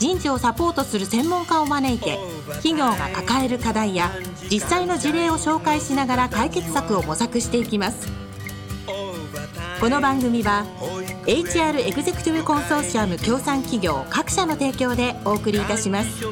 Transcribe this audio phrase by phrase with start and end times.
[0.00, 2.18] 人事をサポートする専門家を招いて
[2.62, 4.10] 企業が抱える課題や
[4.50, 8.08] 実際の事例を紹介しながら解決策を模索していきます。
[9.78, 10.64] この番組は
[11.26, 16.24] HR エグゼクティブコンソーシアム協賛企業各社の提供でお送りいたします。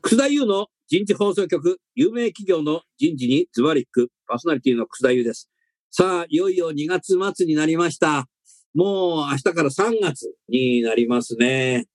[0.00, 5.50] 楠田優の人事放送局有名企業の人事にズバリックパーソナリティの楠田優です。
[5.90, 8.26] さあいよいよ2月末になりました。
[8.74, 11.86] もう明日から3月になりますね。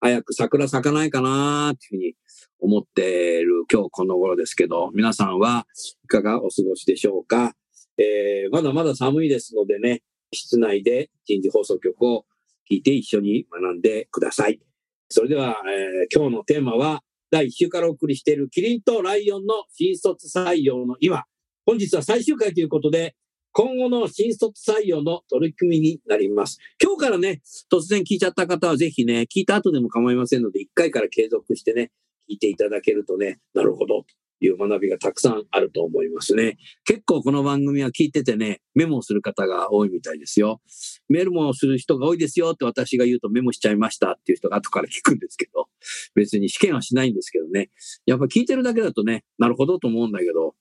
[0.00, 2.14] 早く桜咲かないかなっていうふうに
[2.58, 5.66] 思っている今日この頃ですけど、皆さんは
[6.04, 7.54] いかがお過ごしでしょうか。
[7.98, 10.02] えー、まだまだ寒いですのでね、
[10.32, 12.26] 室内で人事放送局を
[12.70, 14.60] 聞いて一緒に学んでください。
[15.08, 21.24] それでは、えー、今日のテーマは第1週からお送りしているキリンとライオンの新卒採用の今。
[21.64, 23.14] 本日は最終回ということで、
[23.58, 26.58] 今後の新卒採用の取り組みになります。
[26.78, 27.40] 今日からね、
[27.72, 31.90] 突然聞いちゃった方はぜひね、聞いた後でも構いませんので、1回から継続してね、
[32.30, 36.58] 聞いていただけるとね、なるほど、という学びがたくさんあると思いますね。
[36.84, 40.60] 結構この番組は聞いててね、メモをする方が多いみたいですよ。
[41.08, 45.68] メールもする人が多いですよって私が言うとメモしちゃいましたっていう人が後から聞くんですけど、
[46.14, 47.70] 別に試験はしないんですけどね。
[48.04, 50.54] やっぱ聞いてるだけだとね、なるほどと思うんだけど、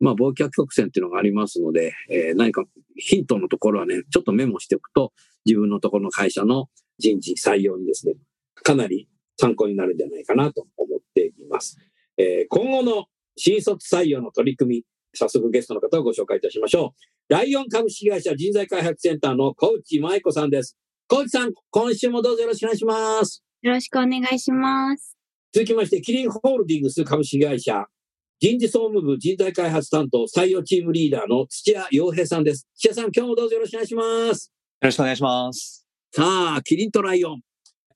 [0.00, 2.64] まあ、忘却曲線っていうのがありますので、えー、何か
[2.96, 5.12] ヒントのところはね、ちょっとメモしておくと、
[5.44, 6.68] 自分のところの会社の
[6.98, 8.14] 人事採用にですね、
[8.54, 9.08] かなり
[9.38, 11.76] 参考になるんじゃないかなと思っています。
[12.16, 13.06] えー、今後の
[13.36, 14.84] 新卒採用の取り組み、
[15.14, 16.94] 早速ゲストの方をご紹介いたしましょ
[17.28, 17.32] う。
[17.32, 20.76] ライオン株式会社人材開発センターの小内舞子さんです。
[21.08, 23.42] 小内さん、今週もどうぞよろしくお願いします。
[23.62, 25.16] よろしくお願いします。
[25.52, 27.86] 続きまして、キリンホールディングス株式会社
[28.40, 32.66] 人事総務部人材開発担当採用チームリーダーの土屋洋平さんです。
[32.74, 34.50] 土屋さん、今日もどうぞよろしくお願いします。
[34.80, 35.86] よろしくお願いします。
[36.10, 36.22] さ
[36.56, 37.42] あ、キリンとライオン。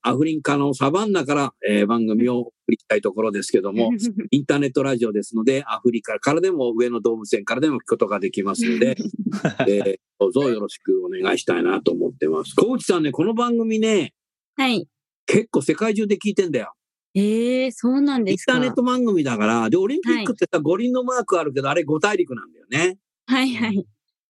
[0.03, 3.91] アフリカのサバンナから、えー、番組を送りたいところですけども、
[4.33, 8.99] インターネットラジオですので、アフリカからでも上野動物園からでも聞くことができますので、
[9.67, 12.55] えー、どうぞよろしくお願いしたいなと思ってます。
[12.55, 14.13] 小内さんね、この番組ね、
[14.57, 14.87] はい。
[15.25, 16.75] 結構世界中で聞いてんだよ。
[17.15, 18.55] ええー、そうなんですか。
[18.55, 22.99] インターネット番組だから、で、オリンピックってさ、五輪のマークあるけど、あれ五大陸なんだよね。
[23.27, 23.87] はいはい。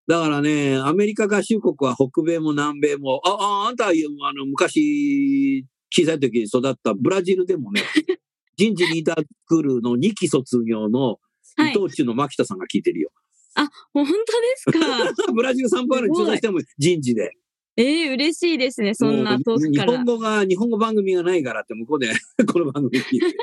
[0.07, 3.93] だからね、アメリカ合衆国は北米も南米も、あ、あ、あんた、あ
[4.35, 7.83] の、昔、小さい時に育ったブラジルでもね、
[8.57, 11.19] 人事リーダースクールの2期卒業の
[11.59, 13.11] 伊藤忠の牧田さんが聞いてるよ。
[13.55, 17.31] はい、あ、本当ですか ブラジルサンパウロに通常しても人事で。
[17.77, 19.93] ええー、嬉しいですね、そんな遠くから。
[19.93, 22.13] 日本語が、日本語番組がないからって向こうで
[22.47, 23.37] この番組聞いて。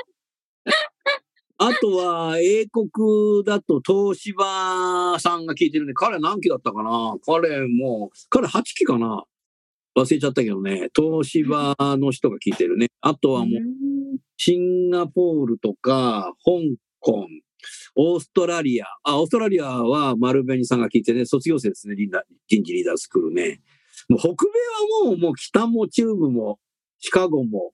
[1.58, 7.16] あとは、英国だと東芝さんが聞いてるんで、彼何期だったかな？
[7.26, 9.24] 彼もう、彼8期かな？
[9.94, 12.88] 忘れちゃったけどね、東芝の人が聞いてるね。
[13.02, 16.52] あとはもう、シンガポールとか、香
[17.00, 17.26] 港、
[17.94, 18.86] オーストラリア。
[19.02, 22.08] あ、オーストラリアは丸紅さんが聞いてね、卒業生ですね、人
[22.62, 23.60] 事リーダースクールね。
[24.08, 24.34] もう北米
[25.04, 26.58] はもう、もう北も中部も、
[26.98, 27.72] シカゴも、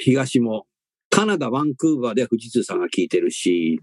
[0.00, 0.66] 東も、
[1.10, 3.80] カナダ、バンクーバーで富士通さんが聞いてるし、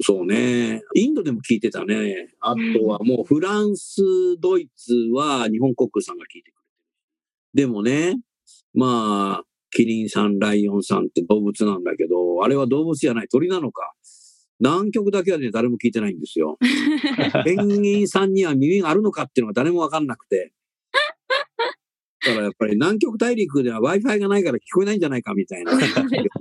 [0.00, 0.82] そうね。
[0.94, 2.28] インドでも聞いてたね。
[2.40, 4.00] あとはもうフランス、
[4.38, 7.66] ドイツは日本航空さんが聞いてくれてる。
[7.66, 8.20] でもね、
[8.74, 13.92] まあ、キリンさん、ライオンさんって動物なんだけど、あれは動物じゃない鳥なのか。
[14.60, 16.58] 南極だけはね、誰も聞いてないんですよ。
[17.44, 20.52] ペンギンさんには耳があるのかっていうのが誰もわかんなくて。
[22.26, 25.72] だからやっぱり南極大陸では Wi-Fi がないから聞こえないんじゃないかみたいな。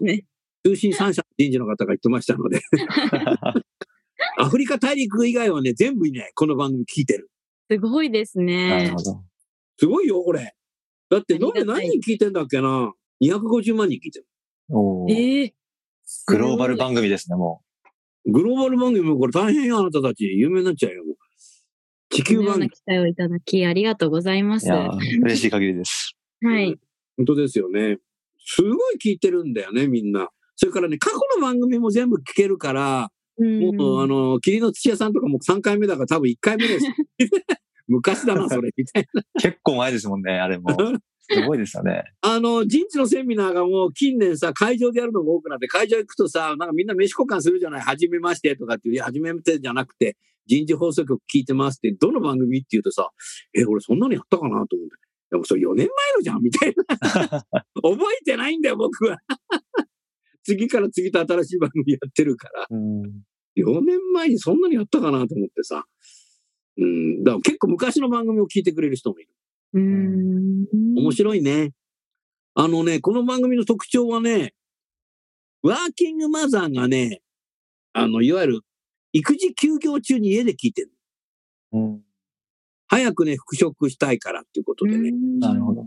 [0.01, 0.25] ね、
[0.65, 2.61] 通信3社人事の方が言ってましたので。
[4.39, 7.29] アフリカ大陸以外はね、全部ね、この番組聞いてる。
[7.69, 8.69] すごいですね。
[8.69, 9.23] なるほど。
[9.77, 10.53] すごいよ、これ。
[11.09, 14.27] だって、どれ何人聞いてんだっけな ?250 万人聞いてる。
[14.69, 15.51] おええー、
[16.27, 17.63] グローバル番組ですね、も
[18.25, 18.31] う。
[18.31, 20.25] グローバル番組もこれ大変よ、あなたたち。
[20.25, 21.03] 有名になっちゃうよ。
[22.09, 22.69] 地球番組。
[22.69, 24.67] 期待をいただき、ありがとうございます。
[25.21, 26.15] 嬉しい限りです。
[26.41, 26.77] はい。
[27.17, 27.97] 本当ですよね。
[28.39, 30.29] すごい聞いてるんだよね、みんな。
[30.55, 36.85] それからね、過去の番組も全部聞けるから、もう、あの、霧の土屋さんとかも3回目だから多分1回目です。
[37.87, 39.21] 昔だな、それ、みたいな。
[39.41, 40.69] 結構前ですもんね、あれも。
[41.29, 42.03] すごいですよね。
[42.21, 50.15] あの、人事のセミナーがもう近年さ、会場でやるのが多くなって、会場行くとさ、なんかみんな飯交換するじゃない、はじめましてとかっていう、いや、はじめましてじゃなくて、
[50.45, 53.09] 人事放送局聞いてますって、どの番組って言うとさ、
[53.53, 55.07] え、俺そんなのやったかなと思って。
[55.29, 57.43] でもそれ4年前のじゃんみたいな。
[57.81, 59.17] 覚えてないんだよ、僕は。
[60.43, 62.67] 次から次と新しい番組やってるから。
[62.69, 63.01] うん、
[63.57, 65.85] 4年前にそんなにやったかなと思ってさ。
[66.77, 69.29] うん、だから結構昔の番組を聞いてくれる人もいる。
[69.73, 70.65] うーん。
[70.97, 71.71] 面白いね。
[72.55, 74.53] あのね、この番組の特徴はね、
[75.61, 77.21] ワーキングマザーがね、
[77.93, 78.61] あの、いわゆる
[79.13, 80.91] 育児休業中に家で聞いてる。
[81.73, 82.01] うん。
[82.87, 85.11] 早くね、復職したいからっていうことでね。
[85.39, 85.85] なるほど。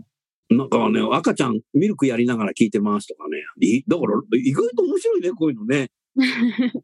[0.49, 3.37] なんかね、赤ちゃんミルクやりながら聞いてますとかね。
[3.59, 5.89] いだから、意外と面白いね、こういうのね。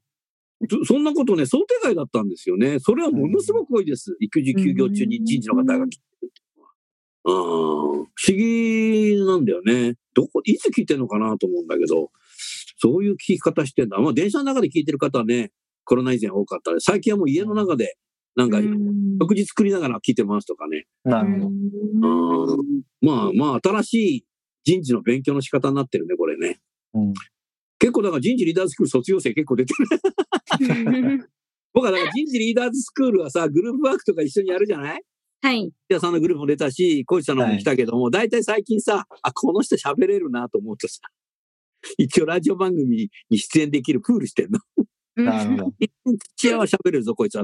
[0.69, 2.79] そそんなことね、想定外だったんですよね。
[2.79, 4.15] それはものすごく多いです。
[4.19, 6.43] 育児休業中に人事の方が聞いてるってい
[7.33, 9.95] 不思議なんだよね。
[10.13, 12.11] どこ、いつ聞いてるのかなと思うんだけど、
[12.77, 13.99] そういう聞き方してんだ。
[13.99, 15.51] まあ、電車の中で聞いてる方はね、
[15.83, 17.97] コロナ以前多かったで、最近はもう家の中で、
[18.35, 18.59] なんか、
[19.19, 20.85] 食事作りながら聞いてますとかね。
[21.03, 22.55] なるほど。
[22.55, 24.25] うんまあまあ、新しい
[24.63, 26.59] 人事の勉強の仕方になってるね、これね。
[26.93, 27.13] うん。
[27.79, 29.87] 結構だから人事リーダーズスクール卒業生結構出てる。
[31.73, 35.03] 僕はだから人事リーダーズスクールはさ、グループワークとか一緒にやるじゃない？
[35.41, 35.71] はい。
[35.89, 40.99] 屋さんのグループも出たし、コーチさんの方も来たけども、大体最近さ、あ、この人喋れるなと思うとさ、
[41.97, 44.59] 一応ラジオ番組に出演できるプールしてんの。
[45.15, 45.73] なるほど。
[46.35, 47.43] 土屋は喋れるぞ、こいつは。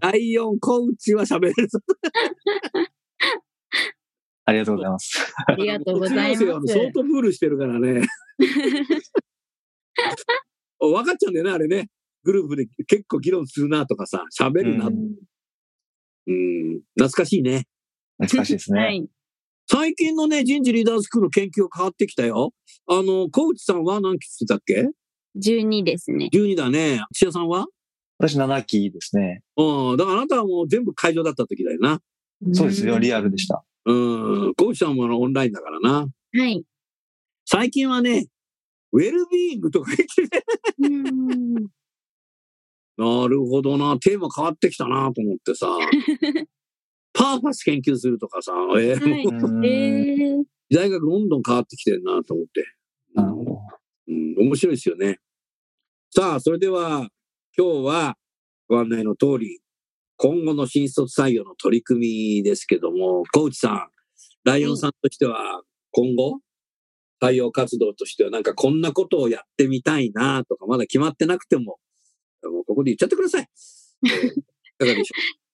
[0.00, 1.78] ライオン、コーチは喋れるぞ。
[4.44, 5.34] ありがとうございます。
[5.46, 6.58] ありがとうございます相
[6.92, 8.02] 当プールしてるからね。
[10.80, 11.90] お分かっちゃうんだよね、あれね。
[12.24, 14.86] グループで結構議論するなとかさ、喋るな。
[14.86, 14.92] う
[16.28, 17.66] うんん、懐かしいね。
[18.18, 18.80] 懐かしいですね。
[18.80, 19.08] はい。
[19.70, 22.52] 最近のね、人事リーダースクールの研究が変わってきたよ。
[22.86, 24.90] あの、小内さんは何期って言ったっけ
[25.36, 26.30] ？12ですね。
[26.32, 27.00] ?12 だね。
[27.12, 27.66] 土屋さんは？
[28.18, 29.42] 私7期ですね。
[29.56, 29.96] うん。
[29.96, 32.00] だからあなたはもう全部会場だった時だよな。
[32.52, 32.98] そうですよ。
[32.98, 33.64] リアルでした。
[33.84, 33.92] う
[34.48, 34.54] ん。
[34.54, 36.06] 小内さんもあのオンラインだからな。
[36.32, 36.64] はい。
[37.44, 38.26] 最近はね、
[38.92, 41.68] ウェルビーイングとか言ってね。
[42.98, 43.96] うんなるほどな。
[43.98, 45.68] テーマ変わってきたなと思ってさ。
[47.12, 48.86] パーパス研究するとかさ、えーはい
[49.66, 52.64] えー、時代がどんどん変わってきてるなと思って。
[53.14, 53.60] なるほど。
[54.08, 55.18] うん、面白いですよね。
[56.10, 57.08] さあ、それでは、
[57.56, 58.16] 今日は
[58.68, 59.60] ご案内の通り、
[60.16, 63.88] 今後の新卒採用の取り組みですけども、小内さん、
[64.44, 65.62] ライオンさんとしては、
[65.92, 66.40] 今後、
[67.22, 71.78] 採用活動としては、なんかこんなことをやってみたいなとか、まだ決まってなくても、
[72.44, 73.48] もうここで言っちゃってください。
[74.02, 74.08] い
[74.78, 75.47] かがでしょう？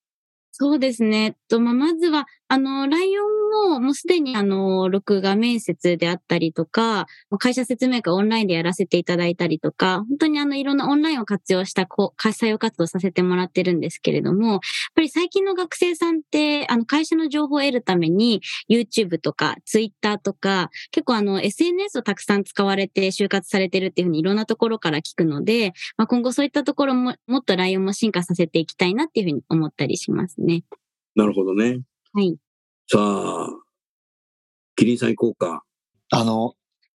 [0.57, 1.25] そうですね。
[1.25, 7.07] えっと、まあ、まずは、あの、ライオンも、もうすでに、あの、録画面接であったりとか、
[7.41, 14.61] 会社説明会オンラインでやらせていただいたりとか、本当にあの、いろんなオンラインを活用した、こう、採用活動させてもらってるんですけれども、やっ
[14.95, 18.41] ぱり最近の学生さんって、あの、会社の情報を得るために、
[18.71, 30.44] YouTube とか、Twitter とか、結構あの、SNS をたくさん使われて就活されてるっていうふうにいろんなところから聞くので、まあ、今後そういったところも、もっとライオンも進化させていきたいなっていうふうに思ったりしますね。
[30.47, 31.19] う。
[31.19, 31.81] なるほどね。
[32.13, 32.37] はい。
[32.87, 33.49] さあ、
[34.77, 35.65] キリンさん行こうか。
[36.11, 36.55] あの、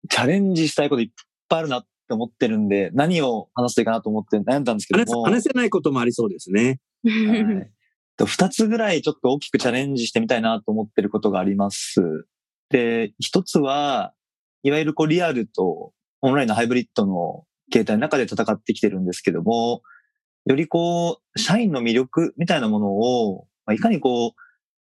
[0.10, 1.10] チャレンジしたいこといっ
[1.48, 5.24] ぱいあるなって思ってるんで、何を話していいかなと思って悩んだんですけども。
[5.24, 6.80] 話せないこともありそうですね。
[7.04, 7.72] はい
[8.50, 12.26] つぐらいちょっと大きくチャレンジしてみたいなと思ってることがあります。
[12.70, 14.14] で、一つは、
[14.64, 19.82] いわゆるこうリアルとオンラインのハイブリッドの形態の中で戦ってきてるんですけども、
[20.50, 24.42] よりこう、社員の魅力みたいなものを、まあ、いかにこう、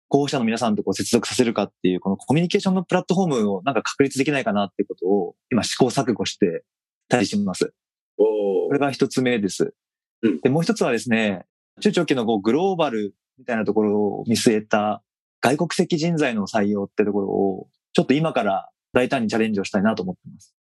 [0.08, 6.64] 候補者の皆さんとこう接続させるかっていう、このコミュニケーションのプラットフォームをなんか確立できないかなっていうことを今試行錯誤して
[7.08, 7.72] たりします。
[8.18, 9.74] おこれが一つ目です。
[10.22, 11.46] うんで、もう一つはですね、
[11.80, 15.02] 中長期のこうグローバルみたいなところを見据えた
[15.40, 20.54] 外国籍人材の採用ってところを、ちょっと今から大胆にチャレンジをしたいなと思ってます。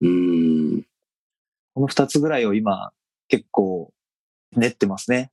[0.00, 0.82] うーん。
[1.74, 2.92] この二つぐらいを今
[3.28, 3.92] 結構
[4.56, 5.30] 練ってますね。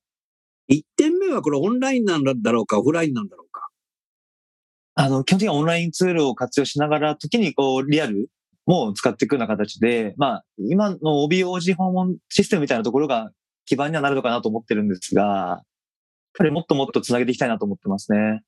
[0.67, 3.67] 一点目はこれオンラインなんだろうか、オフラインなんだろうか？
[4.95, 8.29] あの、基本的にはオンラインツールを活用しながら、時にこうリアル
[8.65, 13.31] も使っていくような形で、まあ、今の OBOG 訪問システムみたいなところが
[13.65, 15.63] 基盤にはなるのかなと思ってるんですが、やっ
[16.37, 18.41] ぱりもっともっとつなげていきたいなと思ってますね。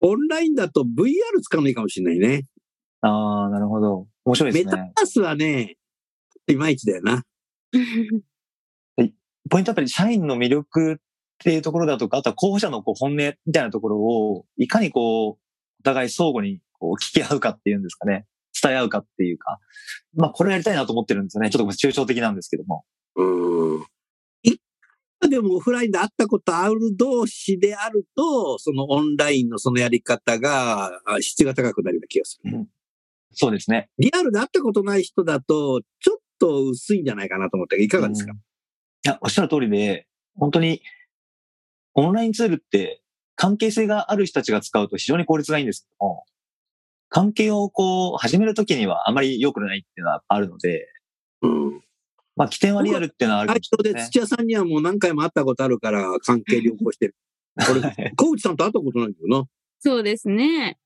[0.00, 2.46] オンラインだと VR 使うのいいかもしれないね。
[3.00, 4.06] ああ、なるほど。
[4.24, 4.92] 面白いでメタすね。
[4.94, 5.76] バースはね、
[6.46, 7.24] いまいちだよな。
[9.48, 10.96] ポイントはやっぱり社員の魅力っ
[11.38, 15.32] ていうところだとか、あとは候補者のこう本音みたいなところを、いかにこう、
[15.80, 18.26] お互い相互にこう、聞き合うかっていうんですかね。
[18.60, 19.58] 伝え合うかっていうか。
[20.14, 21.50] まあ、これやりたいなと思ってるんですよね。
[21.50, 22.84] ちょっと抽象的なんですけども。
[23.16, 23.86] うん。
[24.42, 24.60] 一
[25.20, 32.66] 回でもオフラインで会ったことある同士であると、そのオンラインのそのやり方があ質が高くなるような気がする。
[33.32, 33.90] そうですね。
[33.98, 38.40] リアルで会ったことない人だと、ちょっと薄いんじゃないかなと思って、いかがですか、うんい
[39.04, 40.82] や、おっしゃる通りで、本当に、
[41.94, 43.02] オンラインツールって
[43.34, 46.24] 関係性がある人たちが使うと非常に効率がいいんですけども、
[47.08, 50.88] 関係をこう、始めるときにはあまり良くないっていうのはあるので、
[51.42, 51.82] うん。
[52.36, 57.16] まあ、起点はリアルっていうのはあるか会もしれないです場で土屋さんにはもう何回も会ったことあるから、関係良好してる。
[57.70, 58.12] 俺、ね。
[58.16, 59.44] 小内さんと会ったことないんだよな。
[59.80, 60.76] そうですね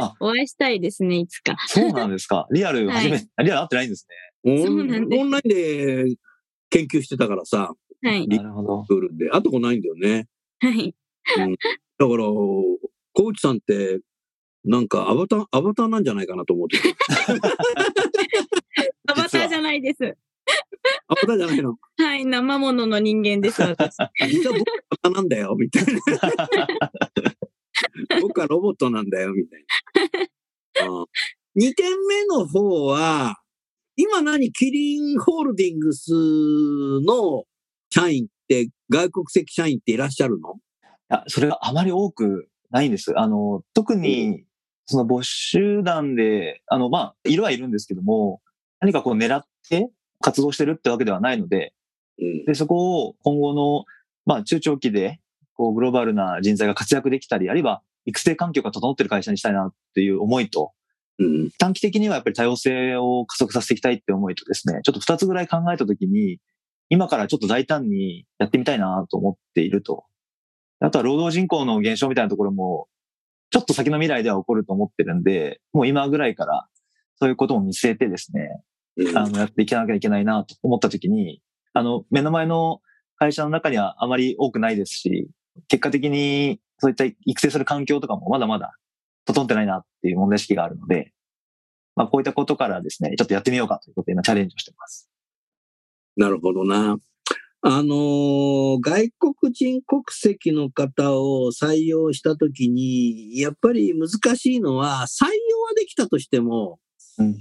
[0.00, 0.14] あ。
[0.20, 1.56] お会いしたいですね、いつか。
[1.66, 2.46] そうなんですか。
[2.52, 4.06] リアル初め、リアル合ってないんです
[4.44, 6.16] オンそうなんですオンラインで
[6.70, 8.26] 研究してたからさ、はい。
[8.28, 8.36] ね。
[8.38, 8.84] なるほど。
[8.88, 9.30] プールで。
[9.30, 10.28] 会ったことないんだよね。
[10.60, 10.94] はい。
[11.26, 14.00] だから、小内さんって、
[14.64, 16.88] なんかアバター、アバターなんじゃないかなと思ってた。
[19.12, 20.16] アバターじゃないです。
[21.08, 21.76] アバターじゃないの？
[21.98, 22.24] はい。
[22.26, 23.96] 生ものの人間です、私。
[24.28, 26.00] 実は僕アバターなんだよ、みたいな。
[28.20, 29.64] 僕はロボットなんだよ、みたい
[30.86, 30.86] な。
[30.86, 31.06] あ
[31.56, 33.40] 2点目の方は、
[33.96, 37.44] 今何キリンホールディングスの
[37.90, 40.54] 社員って、外国籍社員っていらっしゃるの？
[40.54, 40.56] い
[41.08, 43.18] や、それがあまり多くないんです。
[43.18, 44.44] あの、特に、
[44.84, 48.40] その募集団で、あの、まあ、いるはいるんですけども、
[48.80, 51.72] 何かこう狙って活動してるってわけではないので、
[52.20, 52.44] うん。
[52.44, 53.84] で、そこを今後の、
[54.26, 55.20] まあ、中長期で、
[55.54, 60.72] こう、グローバルな人材が活躍できたり、あるいは育成環境が整ってる会社にしたいなっていう思いと、
[61.18, 61.50] うん。
[61.58, 66.38] 短期的にはやっぱり多様性を加速させていきたいって思いとですね、ちょっと二つぐらい考えたときに、
[66.88, 70.04] 今からちょっと大胆にやってみたいなと思っていると。
[70.80, 72.86] あとは労働人口の減少みたいなところも、
[73.50, 76.66] ちょっと先の未来では起こると思ってるんで、もう今ぐらいから
[77.18, 78.60] そういうことも見据えてですね、
[78.96, 81.40] うんあの、やっていかなきゃいけないなと思ったときに、
[81.72, 82.80] あの、目の前の
[83.16, 85.28] 会社の中にはあまり多くないですし、
[85.68, 88.74] 結果的にそういった育成する環境とかもまだまだ
[89.26, 91.12] 整ってないなっていう問題意識があるので、
[91.94, 95.10] まあこういったことからですね、ちょっとやってみようかということで今チャレンジをしています。
[96.16, 96.96] なるほどな。
[97.62, 106.78] あのー外国人国籍の方を採用したときに、やっぱり難しいのは、採用はできたとしても、
[107.18, 107.34] うん。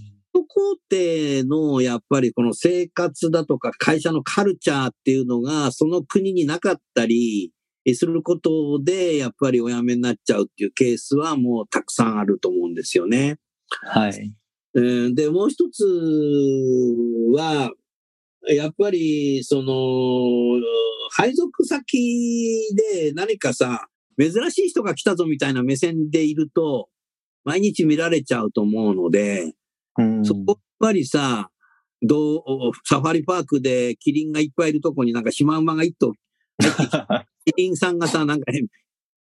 [0.56, 7.55] 工程のやっぱりこの生活だとか会社のカルチャーっていうのがその国になかったりえ
[7.94, 13.38] することでやっぱりお辞めになっちゃうっていうケースはもうたくさんあると思うんですよね。
[13.84, 14.34] はい。
[14.76, 15.86] えーで、もう一つ
[17.34, 17.72] は、
[18.48, 19.74] やっぱり、その、
[21.12, 22.60] 配属先
[22.92, 23.88] で何かさ、
[24.20, 26.90] 珍しい人が来たぞみたいな目線でいると、
[27.46, 29.54] 毎日見られちゃうと思うので、
[29.98, 30.26] うん。
[30.26, 31.50] そこやっぱりさ、
[32.02, 32.42] どう、
[32.84, 36.14] サファリパークでキリンがいっぱいいるとこになんかシマウマが一頭
[36.60, 37.06] 入ってきて、
[37.46, 38.66] キリンさんがさ、なんかね、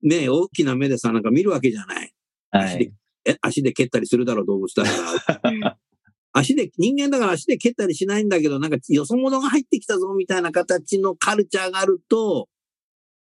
[0.02, 2.12] ね、大きな目でさ、なんか見るわけじゃない。
[2.50, 2.92] はい。
[3.24, 4.90] え、足で蹴ったりするだろう、動物だか
[5.42, 5.78] ら。
[6.32, 12.48] 足で、人間だから足で蹴ったりしないんだけど、なんかよそ者が入ってきたぞみたいな形のカルチャーがあると、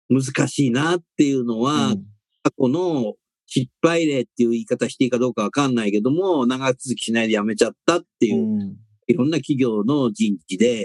[0.10, 2.06] 難しいなっていうのは、うん
[2.46, 3.16] 過去の
[3.48, 8.78] 失敗例っていう言い方していいかどうかわかんないけども、長続きしないで辞めちゃったっていう、うん
[9.08, 10.84] いろんな企業の人事で、え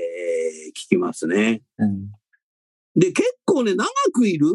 [0.69, 1.61] ー聞きますね。
[1.77, 2.11] うん
[2.97, 4.47] で、結構ね、長くいる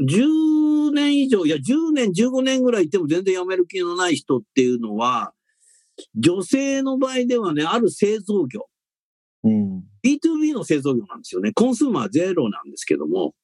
[0.00, 5.32] ?10 年以上、いや、10年、15年ぐらいいても全然辞める気のない人っていうのは、
[6.14, 8.68] 女性の場合ではね、ある製造業、
[9.44, 9.84] うん。
[10.04, 11.52] B2B の製造業なんですよね。
[11.52, 13.34] コンスーマーゼロなんですけども、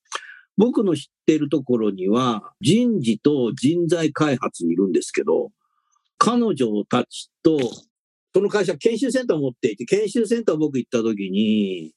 [0.56, 5.50] 僕の知ってるところには、人事と人材開発にいるんですけど、
[6.18, 7.58] 彼女たちと、
[8.34, 11.92] その会社研修センターを持っていて、研修センター僕行った時に、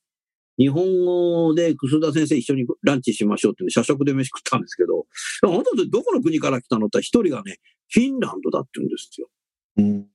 [0.58, 5.06] 日本語で楠田先生一緒にランチしましょうって、ね、社食で飯食ったんですけど、
[5.44, 7.58] あなたってどこの国から来たのって一人がね、
[7.90, 9.30] フィンランドだって言うんですよ。
[9.78, 10.08] うん。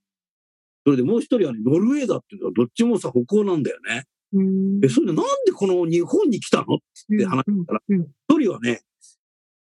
[0.84, 4.04] それでもう一人はね、ノルウェーだって言うのどっちもさ、北欧なんだよね。
[4.34, 6.78] うんえ、それでなんでこの日本に来たのっ
[7.18, 8.80] て話したら、うん一人はね、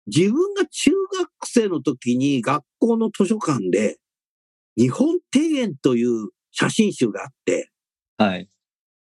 [0.07, 3.99] 自分が中学生の時に学校の図書館で、
[4.77, 7.71] 日本庭園という写真集があって、
[8.17, 8.49] はい。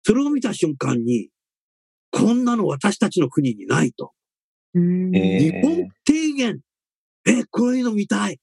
[0.03, 1.31] それを見た瞬間に、
[2.11, 4.12] こんなの私たちの国にないと。
[4.75, 4.81] 日
[5.62, 6.61] 本庭園、
[7.26, 8.37] え、こういうの見たいっ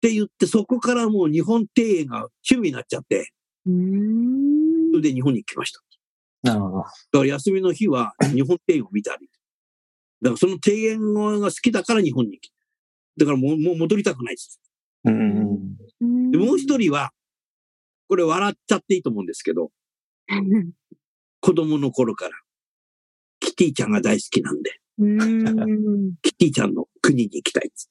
[0.00, 2.16] て言って、そこからもう日本庭園が
[2.48, 3.32] 趣味になっちゃって、
[3.66, 5.80] うんそれで日本に来ました。
[6.42, 6.76] なるほど。
[6.78, 9.28] だから休みの日は 日本庭園を見たり。
[10.22, 12.56] だからその庭園が好きだから日本に来た。
[13.18, 14.60] だからもうもう戻りたくないです。
[15.04, 15.76] うん。
[16.30, 17.12] でもう一人は、
[18.08, 19.70] これ笑っちゃっていいと思うんですけど、
[21.40, 22.32] 子供の頃から、
[23.56, 26.14] キティちゃんが大好きなんで、うん。
[26.22, 27.88] キティちゃんの国に行きたいっつっ。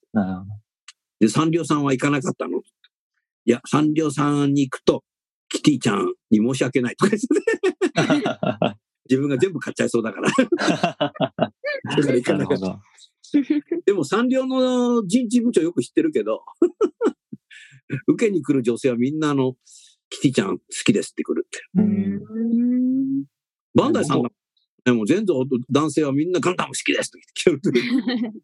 [1.19, 5.03] で、サンリオさんは行かなかったのいや、サンリオさんに行くと、
[5.49, 8.77] キティちゃんに申し訳ないとか言って、
[9.09, 10.29] 自分が全部買っちゃいそうだから。
[10.31, 11.11] だか
[11.85, 12.81] ら行かなかった。
[13.85, 16.43] でもサンリオの人事部長よく知ってるけど、
[18.07, 19.55] 受けに来る女性はみんなあの、
[20.09, 21.59] キティちゃん好きですって来るって。
[21.75, 23.25] うん。
[23.75, 24.29] バンダイさんが、
[24.85, 27.59] でも全土男性はみんなガンダム好きですって来てる。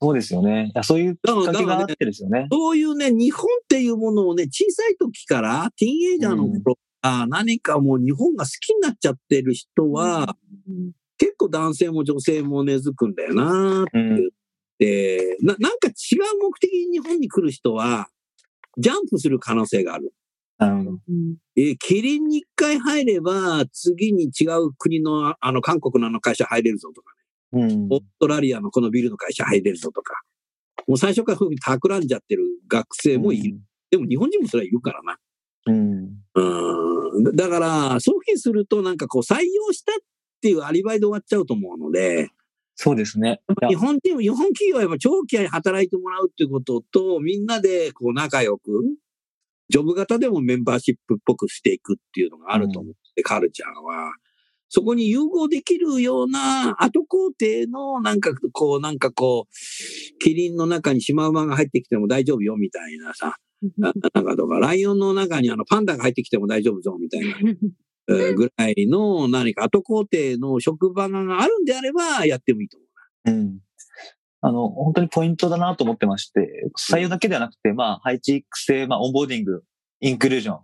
[0.02, 0.72] そうですよね。
[0.82, 2.48] そういうきっかけがあってですよね。
[2.52, 10.36] そういうね、日本っていうものをね、小さい時から、ティーンエイジャーの頃から、何かもう日本が好きになっちゃってる人は、
[11.20, 14.30] 結構男性も女性も根付くんだよなってうん言っ
[14.80, 15.94] て、ななんか違う
[16.42, 18.08] 目的に日本に来る人は、
[18.80, 20.12] ジャンプする可能性がある。
[20.66, 21.00] なるほど。
[21.58, 27.14] えーキリンに一回入れば、次に違う国の、あの、韓国のあの会社入れるぞとか、
[27.54, 30.14] うんオーストラリアのこのビルの会社入れるぞとか、
[30.88, 33.60] もう最初からそういうふうに企んじゃってる学生もいる。
[33.90, 35.18] でも日本人もそれはいるからな。
[35.68, 36.10] うん。
[36.36, 37.24] うん。
[37.24, 39.96] だだから、そういうふうにすると、なんかこう、採用したっ
[40.42, 42.30] ていうアリバイで終わっちゃうと思うので、
[42.76, 43.42] そうですね。
[43.68, 48.72] 日本人、日本企業はやっぱ長期働いてもらうっていうことと、みんなでこう仲良く、
[49.72, 54.14] ジョブ型でもメンバーシップっぽくしていくっていうのがあると思って、カルチャーは。
[54.74, 63.36] そこに融合できるような後工程のなんかこう、なんかこう、キリンの中にシマウマが入ってきても大丈夫よみたいなさ、
[63.78, 67.36] ななんかとか、ライオンの中にあのパンダが入ってきても大丈夫ぞみたいな。
[68.10, 72.86] えーぐらいの何か後工程の職場があるんであればやってもいいと思
[73.26, 73.60] うん。
[74.42, 79.64] あの、本当にポイントだなと思ってまして、採用だけではなくて、まあ、配置育成、まあ、オンボーディング、
[80.00, 80.60] インクルージョン。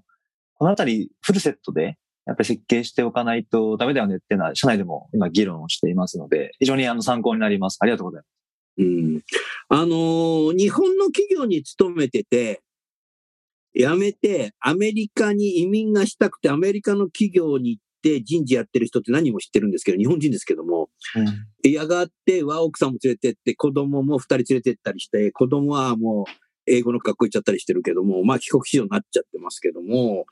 [0.55, 7.77] このあたり、フルセットで、やっぱり設計しておかないとダメだよねっていうのは、社内でも今議論をしていますので、非常にあの参考になります。
[7.79, 8.27] ありがとうございます。
[8.79, 8.83] う。
[8.83, 9.21] うん。
[9.69, 12.61] あのー日本の企業に勤めてて、
[13.75, 20.89] 辞めてアメリカに移民がしたくてアメリカの企業に行って人事やってる人って何人も知ってるんですけど、日本人ですけども、
[21.63, 26.31] やがては奥さんも連れてって、子供も二人連れてったりして、子供はもう
[26.67, 30.25] 英語の学校行っちゃったりしてるけども、まあ帰国子女になっちゃってますけども、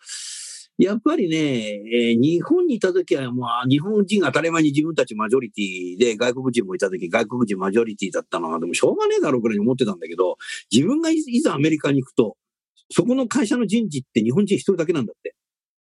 [0.78, 10.38] やっぱりね、えー日本にいた時は、まあ、日本人が当たり前に自分たちマジョリティで、外国人もいた時、外国人マジョリティだったのは、でもしょうがねえだろうくらいに思ってたんだけど、
[10.72, 12.36] 自分がいいざアメリカに行くと、
[12.92, 15.36] そこの会社の人事って日本人一人だけなんだって。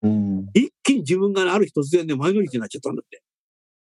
[0.04, 0.46] うん。
[0.54, 3.22] 一気に自分がある日突然ね、マイノリティになっちゃったんだって。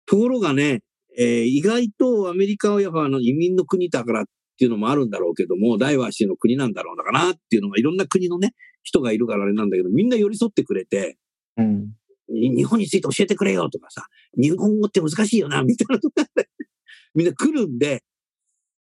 [0.05, 0.81] ところがね、
[1.17, 4.25] えー意外とアメリカはやっぱあの移民の国だからっ
[4.57, 11.17] ていうのもあるんだろうけども、大和氏の国なんだろうだかなっていうのがいろんな国のね、人がいるからあれなんだけど、みんな寄り添ってくれて、
[11.57, 11.93] うん。
[12.29, 16.49] に日本について教えてくれよとかさ、日本語って難しいよな、みたいなとかで、
[17.15, 18.03] みんな来るんで、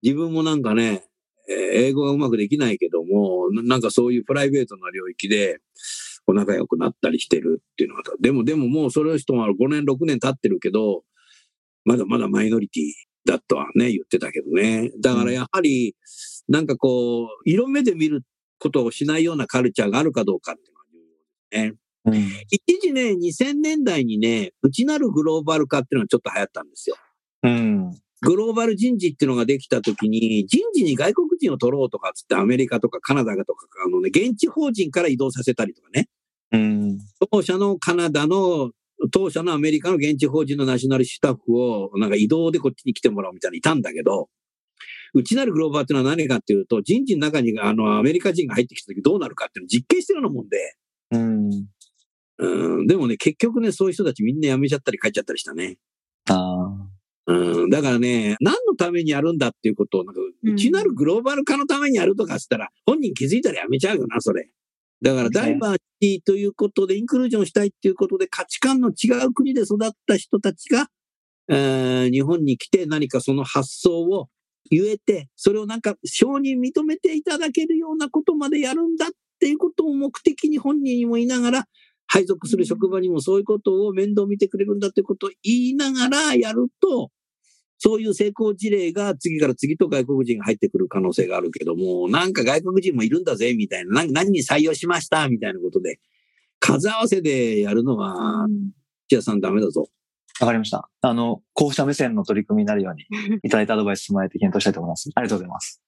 [0.02, 1.06] 自分もなんかね、
[1.50, 5.60] えー英語がうまくできないけども、ななんかそういうプライベートな領域で、
[6.26, 8.22] こう仲良くなったりしてるっていうのがあった。
[8.22, 11.04] でも、でももうそれ人は5年、6年経ってるけど、
[11.86, 12.84] まだまだマイノリティ
[13.26, 14.92] だとはね、言ってたけどね。
[15.02, 15.96] だからやはり、
[16.48, 18.22] なんかこう、色目で見る
[18.60, 21.74] ことをしないようなカルチャーがあるかどうかっていうのが重要ですね。
[22.06, 22.14] うん。
[22.50, 26.96] 一時ね、2000年代にね、内なるグローバル化っていうのがちょっと流行ったんですよ。
[27.44, 27.92] うん。
[28.24, 36.08] グローバル人事っていうのができたときに、人事に外国人を取ろうとかっつってアメリカとかカナダとか、あのね、現地法人から移動させたりとかね、
[36.54, 37.00] うん。
[37.32, 38.72] 当社のカナダの、
[39.12, 44.30] 当社のアメリカの現地法人のナショナルスタッフをなんか移動でこっちに来てもらうみたいにいたんだけど、
[45.14, 50.76] 内なるグローバルっていうのは何かっていうと、人事の中にあのアメリカ人が入ってきたときどうなるかっていうのを実験してるようなもんで、
[51.12, 51.50] うん。
[52.40, 55.78] うん、でもね、結局ね、そういう人たちみんな辞めちゃったり帰っちゃったりしたね。
[57.26, 60.54] あうん、だからね、何のためにやるんだっていうことを、なんか、うん。
[60.54, 64.50] 内なるグローバル化のためにやるとかっつったら、本人気づいたらやめちゃうよな、それ。
[65.02, 70.88] だから、ダイバーシティということで、インクルージョンしたいっていうことで、価値観の違う国で育った人たちが、
[71.50, 74.30] えー日本に来て何かその発想を
[74.70, 79.10] 言えて、それをなんか承認認めていただけるようなことまでやるんだっ
[79.40, 81.68] ていうことを目的に本人にも言いながら、
[82.14, 87.10] 配属する職場にもそういうことを面倒見てくれるんだってことを言いながらやると、
[87.80, 96.00] そういう成功事例が次から次と外国人が入ってくる可能性があるけども、なんか外国人もいるんだぜ、みたいな、何に採用しました、みたいなことで、
[96.60, 98.46] 数合わせでやるのは、
[99.08, 99.88] 千谷さんダメだぞ。
[100.40, 100.46] あ。
[100.46, 100.88] わかりました。
[101.02, 103.08] あの、候補者目線の取り組みになるように、
[103.42, 105.10] いただいたアドバイスもらえて検討したいと思います。
[105.16, 105.82] ありがとうございます。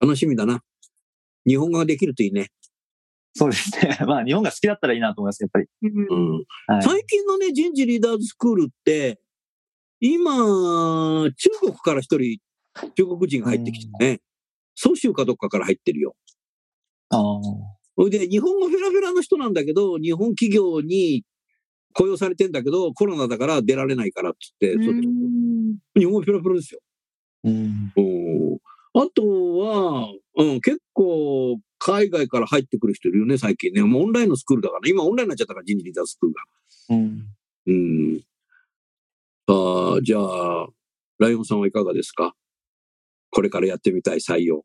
[0.00, 0.62] 楽しみだな。
[1.46, 2.48] 日本語ができるといいね。
[3.36, 3.98] そうですね。
[4.08, 5.66] まあ、日本が好きだったらいいなと思います、やっぱり。
[5.82, 6.44] うんうん。
[6.68, 6.82] はい。
[6.82, 9.20] 最近のね、人事リーダーズスクールって、
[10.00, 12.38] 今、中国から一人、
[12.94, 14.20] 中国人が入ってきてね、
[14.74, 16.16] 蘇州かどっかから入ってるよ。
[17.10, 17.40] ああ。
[17.98, 21.22] それで、日本語フェラフェラの人なんだけど、日本企業に
[21.92, 26.80] 雇用されてんだけど、コロナだから出られないからって言って、日本語フェラフェラですよ。
[27.44, 27.92] うん。
[28.96, 33.82] うんあとは、うん、結構、海外から入ってくる人いるよね、最近ね。
[33.82, 34.90] もうオンラインのスクールだからね。
[34.90, 36.42] 今オンラインになっちゃったから、人事リーダーズスクールが。
[36.88, 37.26] うん。
[37.66, 38.22] うん。
[39.48, 40.66] ああ、じゃあ、
[41.18, 42.34] ライオンさんはいかがですか？
[43.30, 44.62] これからやってみたい採用。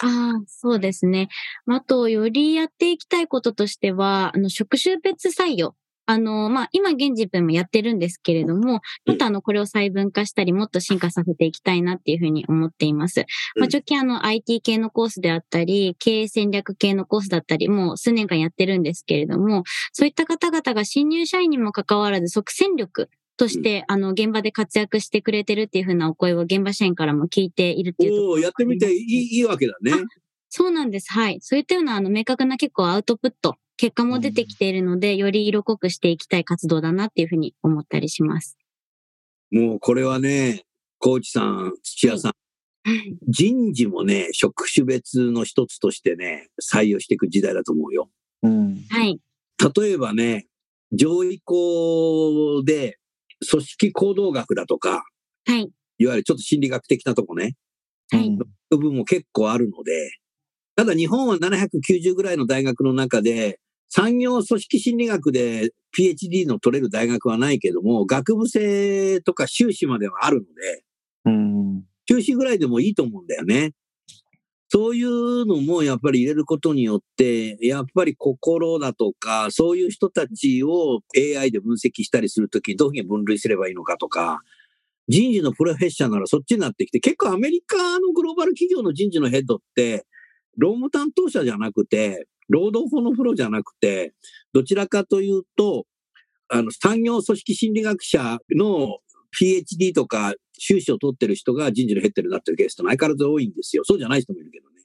[0.00, 1.28] ああ、そうですね。
[1.66, 5.74] あと、よりやっていきたいこととしては、あの、職種別採用。
[6.06, 13.26] あの、まあ、今現時分もやってるんですけれども、もっとあの、これを細分化したり、もっと進化させていきたいなっていうふうに思っています。
[13.56, 29.92] まあ、うん直近あの、IT 系のコースであったり、経営戦略系のコースだったり、もう数年間やってるんですけれども、そういった方々が新入社員にもかかわらず即戦力として、あの、現場で活躍してくれてるっていうふうなお声を現場社員からも聞いているっていうところやってみていいいいわけだね。
[30.48, 31.12] そうなんです。
[31.12, 31.38] はい。
[31.40, 38.56] そういったような、あの、明確な結構アウトプット、結果も出てきているので、より色濃くしていきたい活動だなっていうふうに思ったりします。
[39.50, 40.64] もうこれはね、
[40.98, 42.32] コーチさん、土屋さん、
[43.28, 48.08] 人事もね、職種別の一つとしてね、採用していく時代だと思うよ。
[48.42, 48.84] うん。
[48.88, 49.20] はい。
[49.76, 50.46] 例えばね、
[50.92, 52.98] 上位校で
[53.48, 55.04] 組織行動学だとか、
[55.46, 55.70] はい。
[55.98, 57.56] いわゆるちょっと心理学的なとこね、
[58.10, 58.30] はい。
[58.70, 60.10] 部分も結構あるので、
[60.76, 70.84] ただ日本は790ぐらいの大学の中で、産業組織心理学で PhD の取れる大学はないけども、学部生とか修士まではあるので、
[71.26, 71.82] うん。
[72.08, 73.72] 修士ぐらいでもいいと思うんだよね。
[74.68, 84.40] そういうのもやっぱり入れることによって、やっぱり心だとか、そういう人たちを AI で分析したりするときにどういうふうに分類すればいいのかとか、
[85.08, 90.04] 人事のプロフェッショナルはそっちになってきて、結構アメリカのグローバル企業の人事のヘッドって、
[90.56, 94.14] 労務担当者じゃなくて、労働法のプロじゃなくて、
[94.52, 95.86] どちらかというと、
[96.48, 98.98] あの、産業組織心理学者の
[99.38, 103.82] PhD とか修士を取ってる人が人事のヘッドになってるケースって相変わらず多いんですよ。
[103.84, 104.82] そうじゃない人もいるけどね。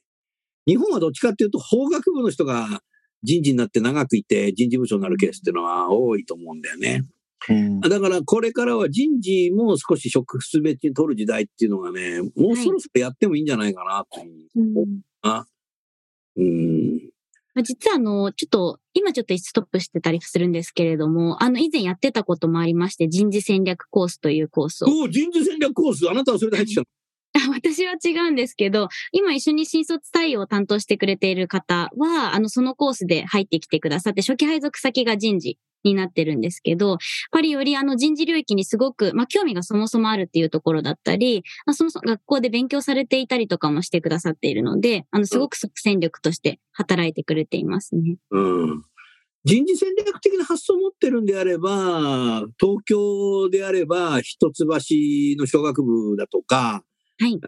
[0.66, 2.82] 日本はどっちかっていうと、法学部の人が
[3.22, 7.04] 人事になって長くいて人事部長になるケースっていうのは多いと思うんだよね。
[7.48, 7.80] うん。
[7.80, 15.46] だからこれからは人事も少し職種別に取る時代っていうのがね、もうそろそろやってもいいんじゃないかなというふうんな。
[16.36, 17.11] うん。
[17.54, 24.88] まあ実はあの、ちょっと、今ちょっとストップしてたりするんですけれども、あの、以前やってたこともありまして、人事戦略コースというコースを。
[24.88, 26.86] お人事戦略コース、あなたはそれで入ってきたの？
[27.34, 36.98] あ私は違うんですけど、今一緒に新卒採用を担当してくれている方は、あの、そのコースで入ってきてくださって、初期配属先が人事になってるんですけど、やっ
[37.30, 48.16] ぱりよりあの人事領域にすごく、まあ、興味がそもそもあるっていうところだったり、まあ、そもそも学校で勉強されていたりとかもしてくださっているので、あの、すごく即戦力として働いてくれていますね。
[48.30, 48.82] うん。
[49.44, 56.84] 人事戦略的な発想を持ってるんであれば、東京であれば、一橋の小学部だとか、
[57.18, 57.40] はい。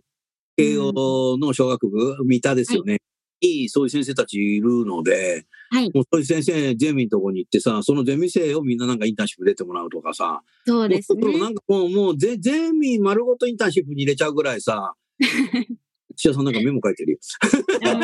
[0.56, 2.98] 慶応の小学部、三田ですよね。
[3.40, 5.90] いい、そういう先生たちいるので、はい。
[5.92, 11.50] もうそういう先生、ゼミのとこに行ってさ、そのゼミ生をみんななんかインターンシップ出てもらうとかさ、そうですねな。
[11.50, 14.94] んかもう、もうゼゼミ丸ごとインターンシップに入れちゃうぐらいさ、
[16.16, 17.18] 土屋さんなんかメモ書いてるよ。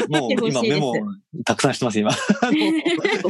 [0.08, 0.94] もう今メモ
[1.44, 2.10] たくさんしてます、今。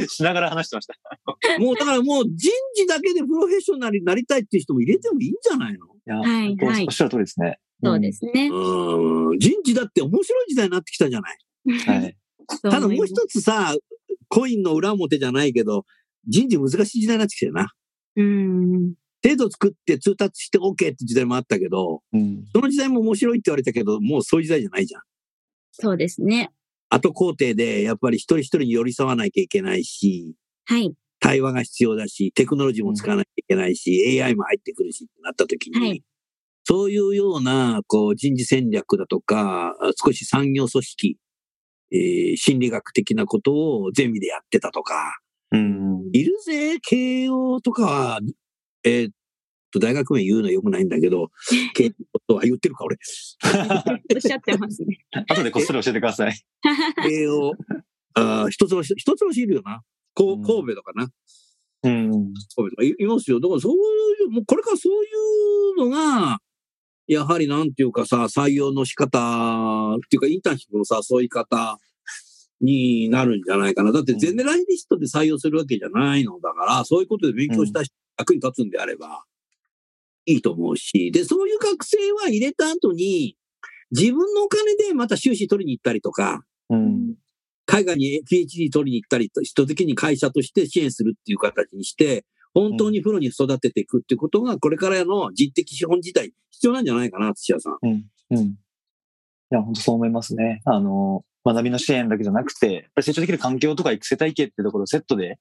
[0.07, 1.59] しながら話してました。
[1.59, 7.59] もうだからもう人事だけでプロフェッショナルになりたいっていう人も入れてもいいんじゃないのいや、はいはいおっしゃる通りですね。
[7.83, 8.49] そうですね。
[8.51, 9.39] うん。
[9.39, 11.37] 人事だって面白い時代になってきたじゃない。
[11.67, 11.79] うん。
[11.79, 12.17] はい。
[12.63, 13.75] ただもう一つさ、
[14.31, 15.85] コインの裏表じゃないけど、
[16.25, 17.67] 人事難しい時代になってきたよな。
[18.15, 18.93] うん。
[19.21, 22.45] 制度作って通達して OK って時代もあったけど、うん。
[22.55, 25.01] その時代も面白いって言われたけど、もうそういう時代じゃないじゃん。
[25.73, 26.51] そうですね。
[26.89, 30.33] 後工程でやっぱり一人一人に寄り添わなきゃいけないし、
[30.65, 30.93] はい。
[31.19, 36.03] 対話が必要だし、テクノロジーも使わなきゃいけないし、AI も入ってくるしってなった時に、はい
[36.63, 41.17] そういうような、こう、人事戦略だとか、少し産業組織、
[41.91, 45.19] えー心理学的なことをゼミでやってたとか、
[45.51, 46.09] うん。
[46.13, 48.19] いるぜ、慶応とかは、
[48.83, 49.13] えーっ
[49.71, 51.29] と、大学名言うのは良くないんだけど、
[51.75, 52.97] 慶応とは言ってるか、俺。
[54.15, 54.99] おっしゃってますね。
[55.27, 56.33] 後でこっそり教えてください。
[57.03, 57.53] 慶応、
[58.13, 59.83] あー一つ星、一つ星いるよな。
[60.13, 61.09] こう神戸とかな。
[61.83, 62.11] うん。
[62.55, 63.39] 神戸とかいいますよ。
[63.39, 65.07] だからそういう、もうこれからそうい
[65.85, 66.39] うのが、
[67.13, 69.17] やはりなんていうかさ、採用の仕方
[69.95, 71.77] っていうか、インターンシップのさ、そういう方、
[72.61, 73.91] になるんじゃないかな。
[73.91, 79.23] だってゼネラリストで採用するわけじゃないのだから、そういうことで勉強した人役に立つんであれば、
[80.25, 83.35] いいと思うし、で、そういう学生は入れた後に、
[83.91, 87.15] 自分のお金でまた修士取りに行ったりとか、うん。
[87.65, 97.77] 海外に PhD 取りに行ったりと、人的に会社として支援するっていう形にして、本当にプロに育てていくってことが、これからの人的資本自体必要なんじゃないかな、土屋さん。
[97.81, 98.05] うん。
[98.31, 98.39] うん。
[98.39, 98.55] い
[99.49, 100.61] や、本当そう思いますね。
[100.65, 105.39] あの、学びの支援だけじゃなくて、やっぱり成長できる環境とか育成体系ってところをセットで、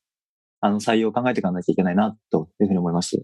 [0.61, 3.23] あの、採用を考えていかなきゃいけないな、というふうに思います。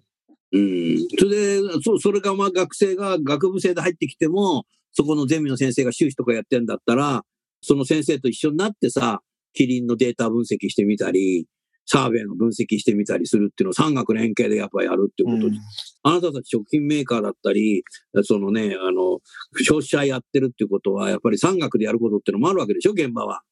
[0.53, 0.99] うん。
[1.19, 7.23] それで、そそれがまあ学生が学部生で入ってきても、そこのゼミの先生が修士とかやってんだったら、
[7.61, 9.21] その先生と一緒になってさ、
[9.53, 11.47] キリンのデータ分析してみたり、
[11.87, 15.57] サーベイの分析してみたりするっていうのを産学連携でやっぱやるっていうことで、
[16.03, 17.85] あなたたち食品メーカーだったり、
[18.25, 19.21] そのね、あの、
[19.63, 23.43] 消費者やってるっていうことは、やっぱり産学でやることっていうのもあるわけでしょ、現場は。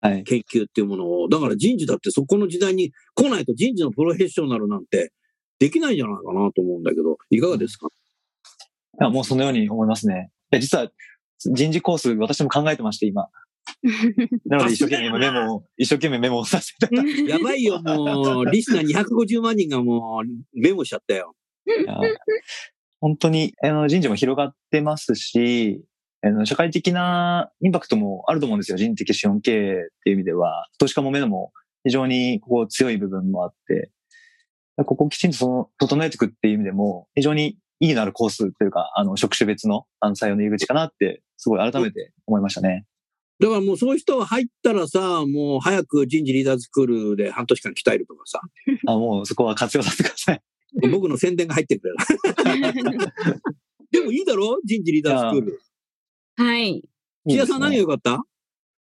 [0.00, 0.22] はい。
[0.24, 1.28] 研究っていうものを。
[1.28, 5.12] だから人事だってそこの時代に来ないと人事のプロフェッショナルなんて
[5.58, 7.88] できないんじゃないかなと思うんだけど、いかがですか、
[9.00, 10.30] いや、もうそのように思いますね。
[10.60, 10.88] 実は
[11.38, 13.28] 人事コース私も考えてまして、今。
[14.46, 17.32] なので一生懸命メモを、一生懸命メモをさせていた。
[17.32, 21.34] やばいよ、もう、リスナー250万人がもうメモしちゃったよ。
[23.00, 25.82] 本当に、あの、人事も広がってますし、
[26.20, 28.76] あの社会的なインパクトもあると思うんですよ。
[28.76, 30.66] 人的資本経営っていう意味では。
[30.78, 31.52] 投資家も目のも
[31.84, 33.92] 非常にここ強い部分もあって、
[34.84, 42.84] ここをきちんとその整えていくっていう意味でも、非常に意義のあるコースというか、あの、職種別のあの採用の入り口かなって、すごい改めて思いましたね。
[43.40, 48.40] だからもうそういう人は入ったらさ、もう早く人事リーダーズスクールで半年間鍛えるとかさ、
[48.86, 50.42] あもうそこは活用させてください。
[50.90, 52.98] 僕の宣伝が入ってくれる。
[53.90, 54.58] でもいいだろ？
[54.64, 55.60] 人事リーダーズスクール。
[56.36, 56.82] はい。
[57.26, 58.22] 土屋さん何が良かった？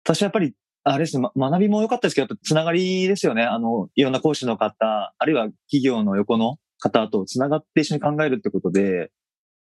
[0.04, 3.42] 私はやっぱり、あれですね、ま学びも良かったですけど、やっぱつながりですよね。
[3.44, 9.10] あの、いろんな講師の方、あるいは企業の横の方とつながって一緒に考えるってことで、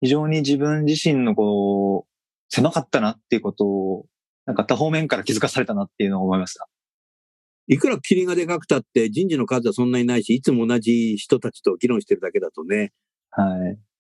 [0.02, 4.06] 非常に自分自身のこう、狭かったなっていうことを、
[4.46, 6.68] なんか多方面から気づかされたなっていうのを思いました。
[7.68, 12.92] いくら霧がでかくたって人事の数はそんなにないし、いつも同じ人たちと議論してるだけだとね、
[13.32, 13.44] は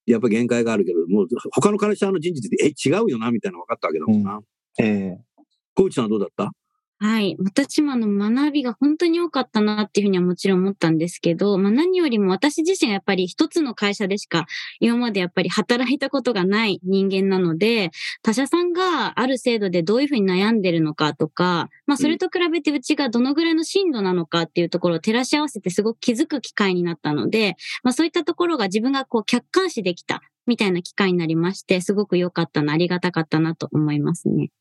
[0.05, 0.11] い。
[0.11, 4.39] やっぱ限界があるけど、もう他の会社の人事って、え、違うよな、みたいなの分かったわけだもんな。
[4.79, 5.17] ええ
[5.73, 6.51] 小内さんはどうだった？
[6.97, 7.35] はい。
[7.39, 14.45] 私もあの学びが本当に多かったなっていうふうにはもちろん思ったんですけど、まあ何よりも私自身がやっぱり一つの会社でしか
[14.79, 17.91] 今までやっぱり働いたことがない人間なので、
[18.23, 34.51] 他社さんがある制度でどういうふうに悩んでるのかとか、まあそれと比べてうちがどのぐらいの進度なのかっていうところを照らし合わせてすごく気づく機会になったので、まあそういったところが自分がこう客観視できたみたいな機会になりまして、すごく良かったな、ありがたかったなと思いますね。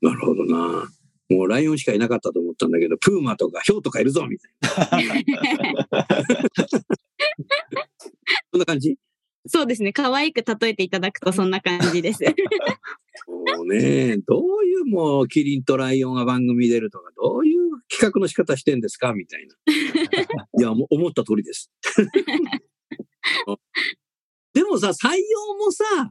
[0.00, 0.88] なるほどな。
[1.30, 4.48] もうライオンしかいなかったと思ったんだけど、プーマとかヒョウとかいるぞ、みた
[5.00, 5.24] いな。
[8.52, 8.96] そんな感じ？
[9.46, 9.92] そうですね。
[9.92, 12.24] 可愛く例えていただくとそんな感じです。
[13.26, 19.54] もうね、どういうもうキリンとライオンが番組出るとか、どういう企画の仕方してんですかみたいな。
[20.58, 21.70] いや、もう思った通りです。
[24.54, 26.10] でもさ、採用もさ、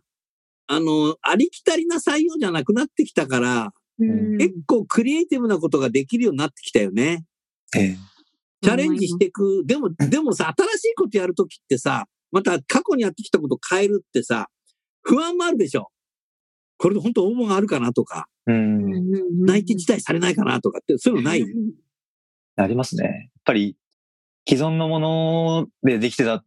[0.68, 7.26] あの、ありきたりな採用じゃなくなってきたから、うん結構クリエイティブなことができるようになってきたよね。
[7.76, 7.98] ええ
[8.64, 9.64] チャレンジしていく。
[9.66, 14.48] でも、でもさ、新しいことやるときってさ、また過去にやってきたことを変えるってさ、
[15.02, 15.90] 不安もあるでしょ。
[16.78, 19.46] これで本当応募があるかなとか、うん。
[19.46, 21.44] 内定辞退されないかなとかって、そういうのない？
[22.56, 23.04] ありますね。
[23.04, 23.14] やっ
[23.46, 23.76] ぱり、
[24.48, 26.44] 既存のものでできてた、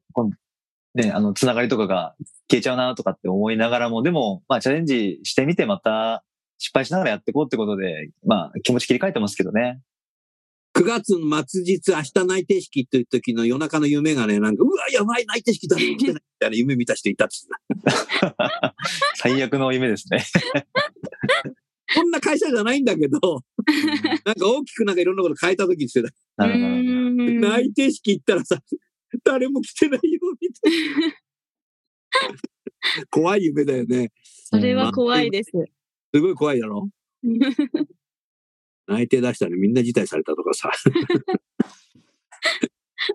[0.94, 2.14] ね、あの、つながりとかが
[2.50, 6.24] 消えちゃうなとかって思いながらも、でも、まあ、チャレンジしてみてまた
[6.58, 9.80] 失敗しながらやっていこうってことで、まあ、気持ち切り替えてますけどね。
[10.74, 18.74] 9月の末日、明日内定式っていう時の夜中の夢がね、なんか、うわ、やばい、内定式誰も来てないみたいな夢見た人いたっつってた。
[19.16, 20.22] 最悪の夢ですね。
[21.94, 23.18] こんな会社じゃないんだけど、
[24.24, 26.10] なんか大きくなんかいろんなこと変えた時にしてた。
[26.36, 26.66] なるほど
[27.48, 28.58] 内定式行ったらさ、
[29.24, 31.14] 誰も来てないよ、みたいな。
[33.10, 34.12] 怖い夢だよね。
[34.50, 35.50] それは怖いです。
[36.16, 36.88] すごい怖いだろ？
[38.88, 40.70] 内定出したらみんな辞退されたとかさ。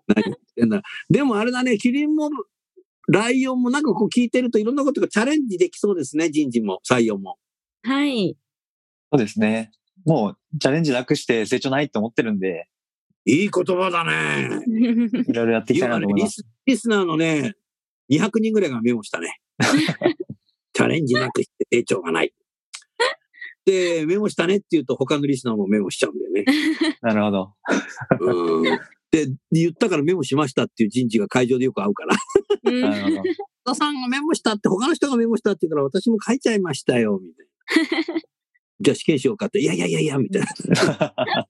[0.08, 0.84] 何言ってんだ。
[1.10, 2.30] でもあれだね、キリンも、
[3.08, 7.38] ライオンもなんかこう聞いてるといろんなことがチャレンジできそうですね、人事も採用も。
[7.84, 8.38] はい。
[9.12, 9.72] そうですね。
[10.06, 12.68] もう、チャレンジなくして成長ないと思ってるんで、
[13.26, 14.64] いい言葉だね。
[15.28, 16.42] いろいろやっていきたいなと思います。
[16.42, 17.56] ス、リスナーのね、
[18.12, 19.40] 200人ぐらいがメモしたね。
[20.74, 22.34] チャレンジなくして成長がない。
[23.65, 26.45] で、メモしたねって言うと他のリスナーもメモしちゃうんだよね。
[27.02, 27.54] なるほど。
[28.19, 28.80] うん。
[29.12, 32.15] で、言ったからメモしましたっていう人事が会場でよく会うから。
[32.63, 33.24] うんなるほど。
[33.63, 38.21] 田さんがメモしたって他の人がメモしたって言うから私も書いちゃいましたよ、みたいな。
[38.82, 40.47] じゃあ試験しようかって、いやいやいやいや、みたいな。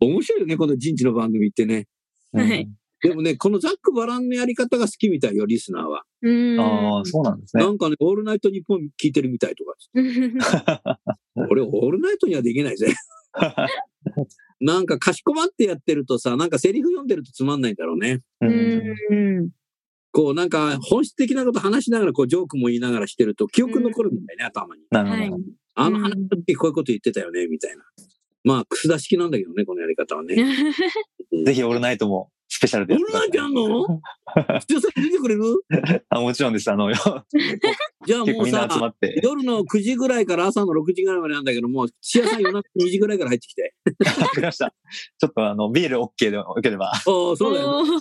[0.00, 1.86] 面白いよね、この人事の番組ってね。
[2.32, 2.68] はい
[3.02, 6.04] でもね、このザックバランのやり方が好きみたいよ、リスナーは。
[6.22, 7.70] うんああ、そうなんですねな。
[7.70, 11.00] んかね、オールナイト日本聞いてるみたいとか。
[11.48, 12.92] 俺、オールナイトにはできないぜ。
[14.60, 18.22] なんか、かしこまってやってるとさ、なんかセリフ読んでるとつまんないんだろうね。
[18.40, 19.52] う
[20.10, 24.82] こう、なんか、本質的なこと話しながら、こう、ジョークも言いながらしてると、記憶残るみたいね、頭に。
[24.90, 25.44] はいなるほど。
[25.76, 27.84] あの話の時こういうこと言ってたよね、みたいな。
[28.42, 30.34] まあ、くす出式なんだけどね、このやり方はね。
[30.34, 33.86] うんぜひオールナイトもスペシャルでオールナイトやんの？
[34.58, 35.44] 土屋さん出てくれる？
[36.10, 36.68] あもちろんです。
[36.68, 39.20] あの、 じゃあもう結構みんな集まさ、って。
[39.22, 43.74] 夜の9時ぐらいから朝の6時ぐらいまでなんだけども、土屋さん夜中2時ぐらいから入ってきて。
[44.20, 44.74] わかりました。
[45.18, 46.86] ちょっとあの、ビール OK でよければ。
[46.90, 47.90] ああ、そうだよ、ね。
[47.92, 48.00] おー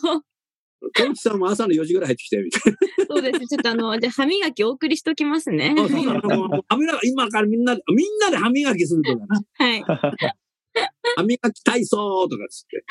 [0.80, 2.74] コーチさんも朝の4時ぐらい入ってきて、みたい
[3.08, 3.40] そうです。
[3.46, 5.76] ちょっとあの、じゃあ歯磨きお送りしときますね。
[5.76, 5.84] な。
[5.84, 6.36] あそうだな。
[6.36, 9.42] もうもう歯磨き今からみんなで、みんなで歯磨きするとかな。
[9.54, 9.84] はい。
[11.16, 12.84] 歯磨き体操とかっつって。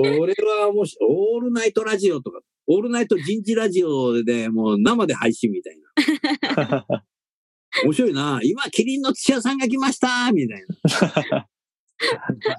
[0.00, 5.78] 俺はもし、オールナイトラジオとか、オールナイト人事ラジオでもう生で配信みたい
[6.56, 6.86] な。
[7.84, 8.40] 面白いな。
[8.42, 10.64] 今、キリンの土屋さんが来ましたみたい
[11.30, 11.48] な。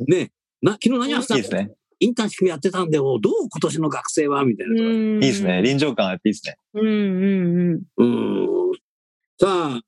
[0.08, 1.72] ねえな、昨日何やってたのいいですね。
[2.00, 4.74] インターンシップやってたんで、おどう今年の学生はみたいな。
[4.74, 5.62] いいいですね。。
[5.62, 6.56] 臨場感あっていいですね。
[6.74, 8.04] うんうんうん。
[8.04, 8.74] うーん。
[9.40, 9.82] さあ、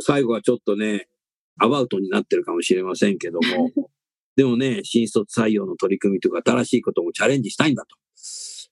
[0.00, 1.08] 最後はちょっとね、
[1.58, 3.70] アバウトになってるかもしれませんけども、
[4.36, 7.96] でもね、新卒採用の取り組みとか新しいこともチャレンジしたいんだと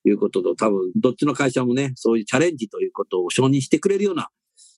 [0.09, 4.29] いうことと、多分どっちの会社もね、そういうチャレンジということを承認してくれるような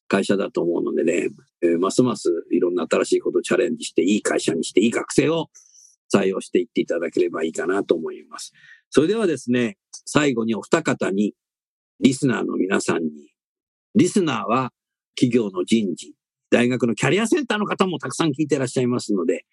[0.08, 1.28] 会社だと思うのでね、
[1.62, 5.48] えーますますいろんな新しいことをチャレンジして、いい会社にして、いい学生を
[6.14, 8.52] 採用していっていただければいいかなと思います。
[8.90, 11.34] それではですね、最後にお二方に、
[12.00, 13.10] リスナーの皆さんに、
[13.94, 14.72] リスナーは
[15.16, 16.14] 企業の人事、
[16.50, 19.44] 大学のキャリアセンターの方もたくさん聞いていらっしゃいますので、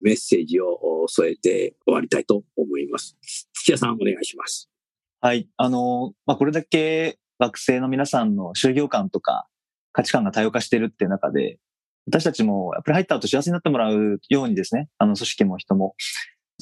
[0.00, 3.16] メッセージを添えて終わりたいと思います。
[3.52, 4.70] 土屋さんお願いします。
[5.20, 5.48] はい。
[5.56, 9.46] あの、まあ、これだけ学生の皆さんの就業感とか
[9.92, 11.58] 価値観が多様化してるっていう中で、
[12.06, 15.94] 私たちもやっぱり入った後幸せになってもらうようにですね、あの組織も人も、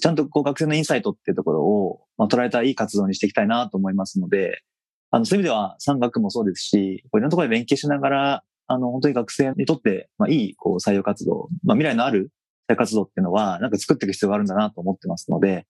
[0.01, 4.63] ちゃんとこう学生のインサイトっていうところを、まあ、捉えたいい活動にしていきたいなと思いますので、
[5.11, 12.31] あの、そういう意味では産学もそうですし、こういろんなところで連携しながら、あの、本当に学生にとって、まあ、いい、こう、採用活動、まあ、未来のある
[12.69, 15.67] 採用活動っていうのは、なんか作っていく必要があるんだなと思ってますので、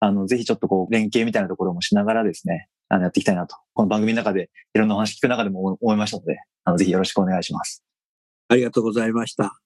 [0.00, 3.56] あの、ぜひちょっとこう、連携みたいなところもしながらですね、あの、やっていきたいなと。
[3.74, 7.84] この番組の中で、いろんなお話聞く中でも思思いましたので、あの、ぜひよろしくお願いします。
[8.48, 9.60] ありがとうございました。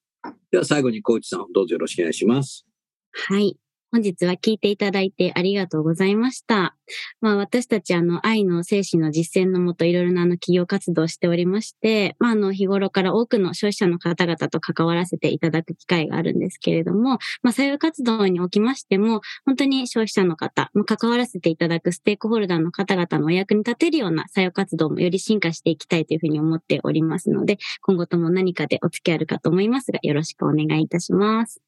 [0.51, 2.65] では最後にコーチさんどうぞよろしくお願いします。
[3.11, 3.57] はい。
[3.91, 6.75] 本日は聞いていただいてありがとうございました。
[7.21, 31.64] まあ私たちあの愛の精神の実践のもといろいろなあの企業活動をしておりまして、まああの日頃から多くの消費者の方々と関わらせていただく機会があるんですけれども、まあ採用活動におきましても、本当に消費者の方、まあ、関わらせていただくステークホルダーの方々のお役に立てるような採用活動もより進化していきたいというふうに思っておりますので、今後とも何かでお付き合いあるかと思いますが、よろしくお願いいたします。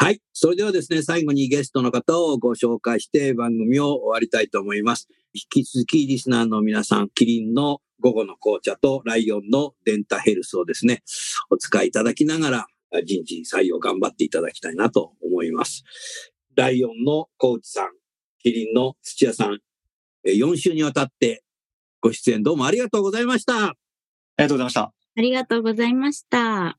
[0.00, 0.20] はい。
[0.32, 5.08] それではですね、最後にゲストの方をご紹介して番組を終わりたいと思います。
[5.34, 11.02] 引き続きリスナーの皆さん、キリンの午後の紅茶とライオンのデンタヘルスをですね、
[11.50, 12.66] お使いいただきながら
[13.04, 15.82] 人事採用頑張っていただきたいなと思います。
[16.54, 17.88] ライオンのコーチさん、
[18.38, 19.58] キリンの土屋さん、
[20.24, 21.42] 4週にわたって
[22.00, 23.70] ご出演どうもありがとうございました。
[23.70, 23.74] あ
[24.38, 24.80] りがとうございました。
[24.82, 26.78] ありがとうございました。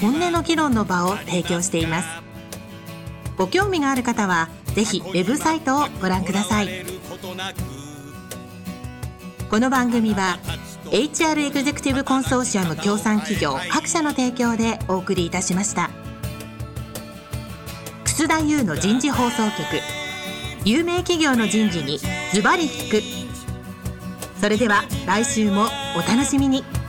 [0.00, 2.08] 本音の議論の場を提供しています。
[3.36, 6.68] ご興味がある方はぜひウェブサイトをご覧ください。
[9.50, 10.38] この番組は
[10.86, 15.90] HR エグゼクティブコンソーシアム協賛企業各社の提供でお送りいたしました。
[18.04, 19.60] 楠田優の人事放送局
[20.64, 21.98] 有名企業の人事に
[22.32, 23.02] ズバリ聞く。
[24.40, 26.79] それでは来週もお楽しみに。